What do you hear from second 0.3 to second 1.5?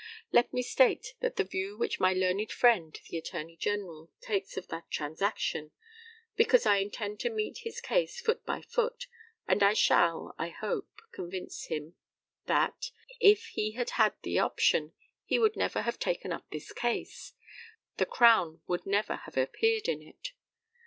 Let me state the